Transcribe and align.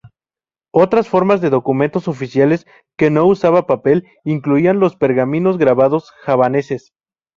Otras 0.73 1.07
formas 1.07 1.41
de 1.41 1.51
documentos 1.51 2.07
oficiales, 2.07 2.65
que 2.97 3.11
no 3.11 3.25
usaban 3.27 3.67
papel, 3.67 4.07
incluían 4.23 4.79
los 4.79 4.95
pergaminos 4.95 5.59
grabados 5.59 6.09
javaneses. 6.23 6.91